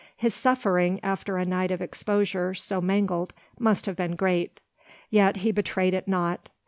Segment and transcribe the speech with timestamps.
[0.17, 4.59] His suffering, after a night of exposure so mangled, must have been great;
[5.11, 6.49] yet he betrayed it not.